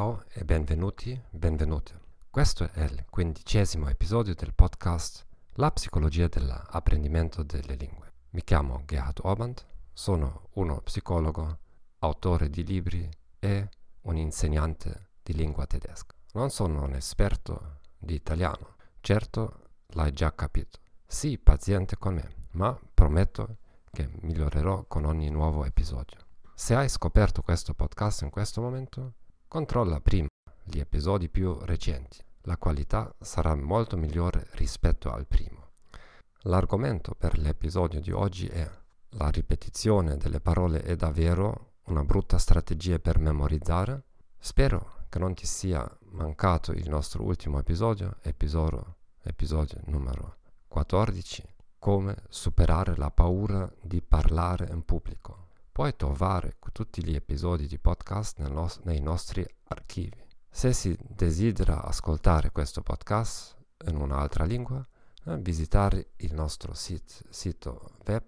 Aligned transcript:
Ciao 0.00 0.24
e 0.32 0.46
benvenuti, 0.46 1.20
benvenute. 1.28 2.00
Questo 2.30 2.70
è 2.72 2.84
il 2.84 3.04
quindicesimo 3.10 3.86
episodio 3.86 4.34
del 4.34 4.54
podcast 4.54 5.26
La 5.56 5.70
psicologia 5.72 6.26
dell'apprendimento 6.26 7.42
delle 7.42 7.74
lingue. 7.74 8.10
Mi 8.30 8.42
chiamo 8.42 8.82
Gerhard 8.86 9.18
Orband, 9.20 9.62
sono 9.92 10.48
uno 10.52 10.80
psicologo, 10.80 11.58
autore 11.98 12.48
di 12.48 12.64
libri 12.64 13.06
e 13.38 13.68
un 14.00 14.16
insegnante 14.16 15.10
di 15.22 15.34
lingua 15.34 15.66
tedesca. 15.66 16.14
Non 16.32 16.48
sono 16.48 16.82
un 16.82 16.94
esperto 16.94 17.80
di 17.98 18.14
italiano, 18.14 18.76
certo 19.00 19.64
l'hai 19.88 20.12
già 20.12 20.34
capito. 20.34 20.78
Sii 21.06 21.36
paziente 21.36 21.98
con 21.98 22.14
me, 22.14 22.36
ma 22.52 22.74
prometto 22.94 23.58
che 23.92 24.08
migliorerò 24.22 24.86
con 24.88 25.04
ogni 25.04 25.28
nuovo 25.28 25.66
episodio. 25.66 26.16
Se 26.54 26.74
hai 26.74 26.88
scoperto 26.88 27.42
questo 27.42 27.74
podcast 27.74 28.22
in 28.22 28.30
questo 28.30 28.62
momento, 28.62 29.16
controlla 29.50 30.00
prima 30.00 30.28
gli 30.62 30.78
episodi 30.78 31.28
più 31.28 31.58
recenti. 31.62 32.18
La 32.42 32.56
qualità 32.56 33.12
sarà 33.18 33.56
molto 33.56 33.96
migliore 33.96 34.46
rispetto 34.52 35.10
al 35.10 35.26
primo. 35.26 35.70
L'argomento 36.42 37.16
per 37.18 37.36
l'episodio 37.36 38.00
di 38.00 38.12
oggi 38.12 38.46
è 38.46 38.70
la 39.14 39.28
ripetizione 39.28 40.16
delle 40.16 40.38
parole 40.40 40.82
è 40.82 40.94
davvero 40.94 41.72
una 41.86 42.04
brutta 42.04 42.38
strategia 42.38 43.00
per 43.00 43.18
memorizzare? 43.18 44.04
Spero 44.38 45.06
che 45.08 45.18
non 45.18 45.34
ti 45.34 45.46
sia 45.46 45.84
mancato 46.12 46.70
il 46.70 46.88
nostro 46.88 47.24
ultimo 47.24 47.58
episodio, 47.58 48.18
episodio, 48.22 48.98
episodio 49.20 49.80
numero 49.86 50.36
14, 50.68 51.42
come 51.80 52.14
superare 52.28 52.94
la 52.94 53.10
paura 53.10 53.68
di 53.82 54.00
parlare 54.00 54.68
in 54.70 54.84
pubblico. 54.84 55.48
Puoi 55.72 55.96
trovare 55.96 56.54
tutti 56.72 57.04
gli 57.04 57.14
episodi 57.14 57.66
di 57.66 57.78
podcast 57.78 58.38
nei 58.84 59.00
nostri 59.00 59.46
archivi. 59.68 60.22
Se 60.48 60.72
si 60.72 60.96
desidera 61.00 61.84
ascoltare 61.84 62.50
questo 62.50 62.82
podcast 62.82 63.56
in 63.86 63.96
un'altra 63.96 64.44
lingua, 64.44 64.84
eh, 65.24 65.36
visitare 65.38 66.10
il 66.16 66.34
nostro 66.34 66.74
sit- 66.74 67.24
sito 67.28 67.92
web 68.06 68.24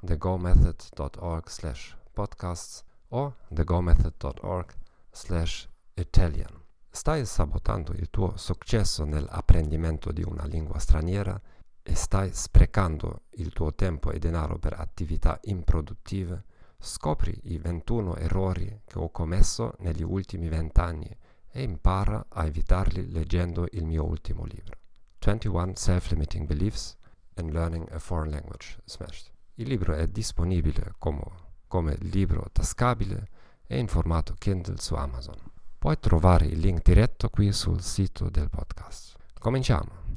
thegomethod.org 0.00 1.48
slash 1.48 1.96
podcasts 2.12 2.82
o 3.08 3.34
thegomethod.org 3.48 4.74
slash 5.10 5.68
Italian. 5.94 6.58
Stai 6.88 7.24
sabotando 7.24 7.92
il 7.92 8.10
tuo 8.10 8.36
successo 8.36 9.04
nell'apprendimento 9.04 10.10
di 10.10 10.22
una 10.22 10.44
lingua 10.44 10.78
straniera 10.78 11.40
e 11.82 11.94
stai 11.94 12.32
sprecando 12.32 13.22
il 13.32 13.52
tuo 13.52 13.74
tempo 13.74 14.10
e 14.10 14.18
denaro 14.18 14.58
per 14.58 14.78
attività 14.78 15.38
improduttive, 15.42 16.44
scopri 16.80 17.38
i 17.44 17.58
21 17.58 18.16
errori 18.16 18.80
che 18.86 18.98
ho 18.98 19.10
commesso 19.10 19.74
negli 19.80 20.02
ultimi 20.02 20.48
20 20.48 20.80
anni 20.80 21.16
e 21.52 21.62
impara 21.62 22.24
a 22.28 22.46
evitarli 22.46 23.10
leggendo 23.10 23.66
il 23.72 23.84
mio 23.84 24.04
ultimo 24.04 24.44
libro. 24.44 24.78
21 25.18 25.72
Self-Limiting 25.74 26.46
Beliefs 26.46 26.96
and 27.34 27.50
Learning 27.50 27.86
a 27.90 27.98
Foreign 27.98 28.30
Language 28.30 28.78
Smashed. 28.84 29.30
Il 29.54 29.68
libro 29.68 29.94
è 29.94 30.06
disponibile 30.08 30.94
come, 30.98 31.22
come 31.66 31.96
libro 32.00 32.48
tascabile 32.50 33.28
e 33.66 33.78
in 33.78 33.86
formato 33.86 34.34
Kindle 34.38 34.78
su 34.78 34.94
Amazon. 34.94 35.36
Puoi 35.78 35.98
trovare 35.98 36.46
il 36.46 36.58
link 36.58 36.82
diretto 36.82 37.28
qui 37.28 37.52
sul 37.52 37.82
sito 37.82 38.30
del 38.30 38.48
podcast. 38.48 39.16
Cominciamo. 39.38 40.08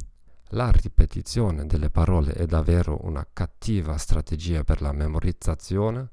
La 0.49 0.69
ripetizione 0.71 1.65
delle 1.65 1.89
parole 1.89 2.33
è 2.33 2.45
davvero 2.45 2.99
una 3.05 3.27
cattiva 3.31 3.97
strategia 3.97 4.63
per 4.63 4.81
la 4.81 4.91
memorizzazione? 4.91 6.11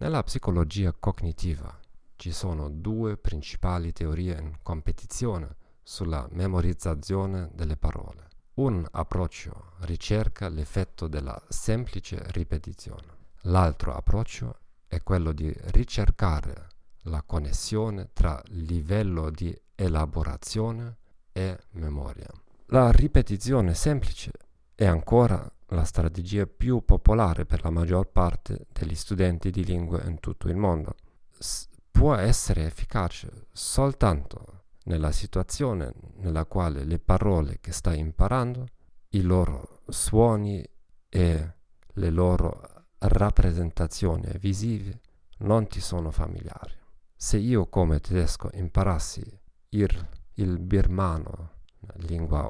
Nella 0.00 0.22
psicologia 0.22 0.94
cognitiva 0.96 1.76
ci 2.14 2.30
sono 2.30 2.70
due 2.70 3.16
principali 3.16 3.92
teorie 3.92 4.38
in 4.38 4.58
competizione 4.62 5.56
sulla 5.82 6.24
memorizzazione 6.30 7.50
delle 7.52 7.76
parole. 7.76 8.28
Un 8.54 8.86
approccio 8.88 9.72
ricerca 9.80 10.48
l'effetto 10.48 11.08
della 11.08 11.40
semplice 11.48 12.22
ripetizione. 12.30 13.16
L'altro 13.42 13.92
approccio 13.92 14.60
è 14.86 15.02
quello 15.02 15.32
di 15.32 15.52
ricercare 15.72 16.68
la 17.02 17.22
connessione 17.22 18.10
tra 18.12 18.40
livello 18.50 19.30
di 19.30 19.52
elaborazione 19.74 20.96
e 21.32 21.58
memoria. 21.70 22.30
La 22.66 22.92
ripetizione 22.92 23.74
semplice 23.74 24.30
è 24.76 24.86
ancora 24.86 25.50
la 25.68 25.84
strategia 25.84 26.46
più 26.46 26.84
popolare 26.84 27.44
per 27.44 27.62
la 27.62 27.70
maggior 27.70 28.10
parte 28.10 28.66
degli 28.72 28.94
studenti 28.94 29.50
di 29.50 29.64
lingue 29.64 30.02
in 30.06 30.20
tutto 30.20 30.48
il 30.48 30.56
mondo. 30.56 30.94
S- 31.38 31.68
può 31.90 32.14
essere 32.14 32.64
efficace 32.64 33.46
soltanto 33.52 34.62
nella 34.84 35.12
situazione 35.12 35.92
nella 36.16 36.44
quale 36.44 36.84
le 36.84 36.98
parole 36.98 37.58
che 37.60 37.72
stai 37.72 37.98
imparando, 37.98 38.66
i 39.10 39.22
loro 39.22 39.80
suoni 39.88 40.64
e 41.08 41.52
le 41.94 42.10
loro 42.10 42.86
rappresentazioni 42.98 44.30
visive 44.38 45.00
non 45.38 45.66
ti 45.66 45.80
sono 45.80 46.10
familiari. 46.10 46.74
Se 47.14 47.36
io 47.36 47.66
come 47.66 48.00
tedesco 48.00 48.48
imparassi 48.52 49.24
il, 49.70 50.08
il 50.34 50.58
birmano, 50.58 51.50
lingua 51.96 52.48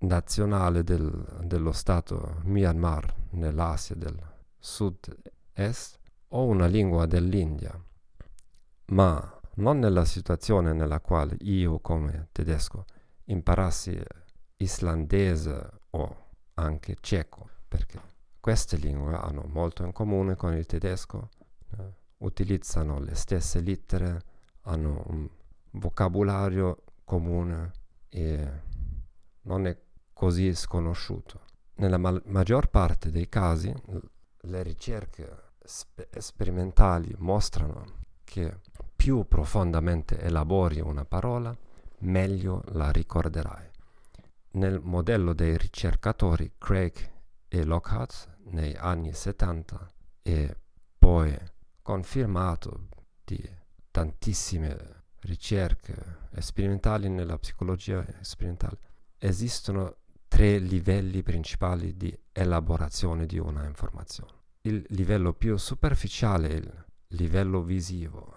nazionale 0.00 0.82
del, 0.82 1.40
dello 1.42 1.72
stato 1.72 2.40
Myanmar 2.44 3.14
nell'Asia 3.30 3.96
del 3.96 4.18
sud-est, 4.58 5.98
o 6.28 6.44
una 6.44 6.66
lingua 6.66 7.06
dell'India, 7.06 7.78
ma 8.86 9.40
non 9.54 9.78
nella 9.78 10.04
situazione 10.04 10.72
nella 10.72 11.00
quale 11.00 11.36
io 11.40 11.80
come 11.80 12.28
tedesco 12.32 12.84
imparassi 13.24 14.00
islandese 14.56 15.70
o 15.90 16.16
anche 16.54 16.96
ceco, 17.00 17.48
perché 17.66 18.00
queste 18.38 18.76
lingue 18.76 19.14
hanno 19.14 19.44
molto 19.46 19.84
in 19.84 19.92
comune 19.92 20.36
con 20.36 20.54
il 20.54 20.66
tedesco, 20.66 21.28
eh, 21.76 21.92
utilizzano 22.18 23.00
le 23.00 23.14
stesse 23.14 23.60
lettere, 23.60 24.22
hanno 24.62 25.02
un 25.08 25.28
vocabolario 25.72 26.84
comune 27.04 27.72
e 28.08 28.50
non 29.42 29.66
è 29.66 29.76
così 30.20 30.54
sconosciuto. 30.54 31.40
Nella 31.76 31.96
ma- 31.96 32.20
maggior 32.26 32.68
parte 32.68 33.10
dei 33.10 33.30
casi 33.30 33.74
le 34.42 34.62
ricerche 34.62 35.52
spe- 35.64 36.10
sperimentali 36.18 37.14
mostrano 37.16 37.86
che 38.22 38.60
più 38.94 39.26
profondamente 39.26 40.20
elabori 40.20 40.78
una 40.78 41.06
parola, 41.06 41.56
meglio 42.00 42.62
la 42.72 42.90
ricorderai. 42.90 43.66
Nel 44.52 44.78
modello 44.82 45.32
dei 45.32 45.56
ricercatori 45.56 46.52
Craig 46.58 46.96
e 47.48 47.64
Lockhart 47.64 48.40
negli 48.50 48.76
anni 48.78 49.14
70 49.14 49.90
e 50.20 50.54
poi 50.98 51.34
confermato 51.80 52.88
di 53.24 53.42
tantissime 53.90 55.04
ricerche 55.20 56.28
sperimentali 56.40 57.08
nella 57.08 57.38
psicologia 57.38 58.04
sperimentale, 58.20 58.76
esistono 59.16 59.96
tre 60.30 60.58
livelli 60.58 61.24
principali 61.24 61.96
di 61.96 62.16
elaborazione 62.30 63.26
di 63.26 63.38
una 63.38 63.66
informazione. 63.66 64.30
Il 64.62 64.86
livello 64.90 65.32
più 65.32 65.56
superficiale 65.56 66.48
è 66.48 66.54
il 66.54 66.84
livello 67.08 67.62
visivo, 67.62 68.32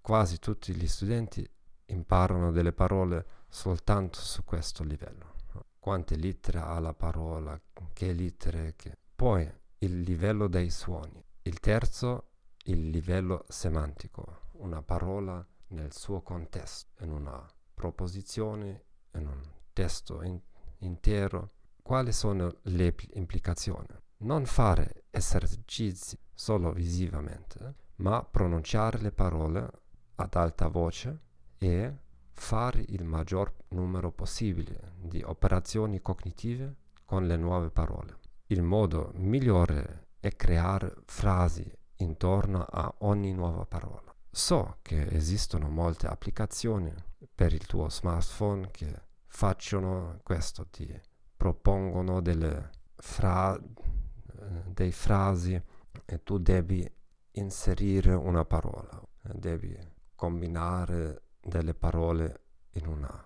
quasi 0.00 0.38
tutti 0.38 0.74
gli 0.74 0.86
studenti 0.86 1.46
imparano 1.86 2.50
delle 2.50 2.72
parole 2.72 3.26
soltanto 3.48 4.20
su 4.20 4.44
questo 4.44 4.82
livello. 4.84 5.34
Quante 5.78 6.16
lettere 6.16 6.60
ha 6.60 6.78
la 6.78 6.94
parola, 6.94 7.60
che 7.92 8.12
lettere, 8.14 8.74
che... 8.74 8.96
Poi 9.14 9.50
il 9.80 10.00
livello 10.00 10.46
dei 10.46 10.70
suoni. 10.70 11.22
Il 11.42 11.60
terzo, 11.60 12.28
il 12.64 12.88
livello 12.88 13.44
semantico. 13.48 14.42
Una 14.52 14.80
parola 14.80 15.46
nel 15.68 15.92
suo 15.92 16.22
contesto, 16.22 17.04
in 17.04 17.10
una 17.10 17.46
proposizione, 17.74 18.84
in 19.12 19.26
un 19.26 19.42
testo 19.74 20.22
in- 20.22 20.40
intero. 20.80 21.52
Quali 21.82 22.12
sono 22.12 22.58
le 22.62 22.94
implicazioni? 23.14 23.86
Non 24.18 24.44
fare 24.46 25.04
esercizi 25.10 26.18
solo 26.34 26.72
visivamente, 26.72 27.74
ma 27.96 28.22
pronunciare 28.22 28.98
le 28.98 29.12
parole 29.12 29.70
ad 30.16 30.34
alta 30.34 30.68
voce 30.68 31.20
e 31.58 31.94
fare 32.32 32.84
il 32.88 33.04
maggior 33.04 33.54
numero 33.68 34.12
possibile 34.12 34.92
di 35.00 35.22
operazioni 35.22 36.00
cognitive 36.00 36.76
con 37.04 37.26
le 37.26 37.36
nuove 37.36 37.70
parole. 37.70 38.18
Il 38.46 38.62
modo 38.62 39.12
migliore 39.14 40.08
è 40.20 40.34
creare 40.36 40.94
frasi 41.06 41.70
intorno 41.96 42.64
a 42.64 42.92
ogni 42.98 43.32
nuova 43.32 43.64
parola. 43.66 44.14
So 44.30 44.78
che 44.82 45.08
esistono 45.08 45.68
molte 45.68 46.06
applicazioni 46.06 46.92
per 47.34 47.52
il 47.52 47.66
tuo 47.66 47.88
smartphone 47.88 48.70
che 48.70 49.06
facciano 49.28 50.18
questo, 50.22 50.66
ti 50.68 51.00
propongono 51.36 52.20
delle 52.20 52.70
fra- 52.96 53.56
eh, 53.56 54.62
dei 54.66 54.92
frasi 54.92 55.60
e 56.04 56.22
tu 56.22 56.38
devi 56.38 56.90
inserire 57.32 58.14
una 58.14 58.44
parola, 58.44 59.00
devi 59.22 59.76
combinare 60.14 61.22
delle 61.40 61.74
parole 61.74 62.42
in 62.72 62.86
una, 62.86 63.24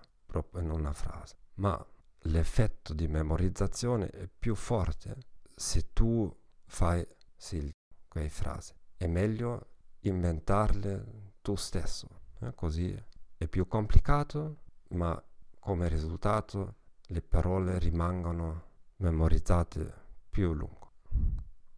in 0.55 0.69
una 0.69 0.93
frase, 0.93 1.37
ma 1.55 1.83
l'effetto 2.25 2.93
di 2.93 3.07
memorizzazione 3.07 4.09
è 4.09 4.27
più 4.27 4.55
forte 4.55 5.17
se 5.55 5.91
tu 5.93 6.31
fai 6.65 7.05
sì, 7.35 7.71
quelle 8.07 8.29
frasi. 8.29 8.73
È 8.95 9.07
meglio 9.07 9.71
inventarle 10.01 11.33
tu 11.41 11.55
stesso, 11.55 12.21
eh? 12.41 12.53
così 12.53 12.95
è 13.37 13.47
più 13.47 13.67
complicato, 13.67 14.57
ma 14.89 15.21
come 15.63 15.87
risultato 15.87 16.75
le 17.07 17.21
parole 17.21 17.79
rimangono 17.79 18.63
memorizzate 18.97 19.93
più 20.29 20.49
a 20.49 20.53
lungo. 20.53 20.91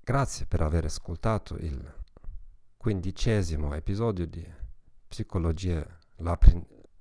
Grazie 0.01 0.47
per 0.47 0.61
aver 0.61 0.85
ascoltato 0.85 1.55
il 1.57 1.93
quindicesimo 2.77 3.75
episodio 3.75 4.25
di 4.25 4.43
Psicologia 5.07 5.85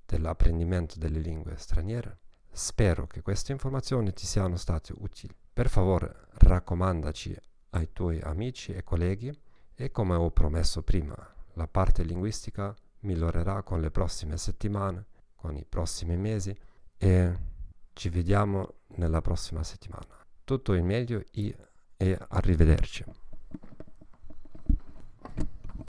dell'apprendimento 0.05 0.99
delle 0.99 1.21
lingue 1.21 1.57
straniere. 1.57 2.19
Spero 2.51 3.07
che 3.07 3.23
queste 3.23 3.53
informazioni 3.53 4.13
ti 4.13 4.27
siano 4.27 4.57
state 4.57 4.93
utili. 4.95 5.35
Per 5.55 5.71
favore 5.71 6.27
raccomandaci 6.33 7.35
ai 7.71 7.93
tuoi 7.95 8.21
amici 8.21 8.73
e 8.73 8.85
colleghi 8.85 9.35
e 9.75 9.91
come 9.91 10.17
ho 10.17 10.31
promesso 10.31 10.83
prima, 10.83 11.17
la 11.55 11.67
parte 11.67 12.03
linguistica 12.03 12.75
migliorerà 13.01 13.63
con 13.63 13.81
le 13.81 13.91
prossime 13.91 14.37
settimane, 14.37 15.07
con 15.35 15.57
i 15.57 15.65
prossimi 15.65 16.19
mesi 16.19 16.55
e 17.05 17.37
ci 17.93 18.09
vediamo 18.09 18.77
nella 18.97 19.21
prossima 19.21 19.63
settimana. 19.63 20.07
Tutto 20.43 20.73
il 20.73 20.83
meglio 20.83 21.23
e 21.99 22.19
arrivederci. 22.29 23.05